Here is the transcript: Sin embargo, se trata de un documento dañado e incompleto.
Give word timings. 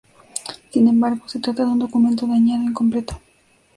Sin 0.71 0.87
embargo, 0.87 1.29
se 1.29 1.39
trata 1.39 1.63
de 1.63 1.69
un 1.69 1.77
documento 1.77 2.25
dañado 2.25 2.63
e 2.63 2.71
incompleto. 2.71 3.21